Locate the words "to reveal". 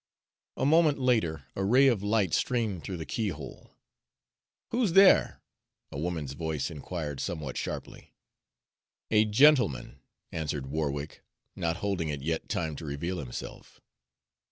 12.77-13.19